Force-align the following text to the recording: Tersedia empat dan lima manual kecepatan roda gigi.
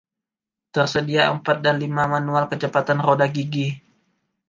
Tersedia 0.75 1.23
empat 1.35 1.57
dan 1.65 1.75
lima 1.83 2.03
manual 2.13 2.45
kecepatan 2.51 2.97
roda 3.05 3.27
gigi. 3.35 3.67